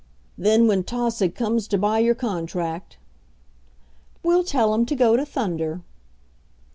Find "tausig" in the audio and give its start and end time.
0.83-1.35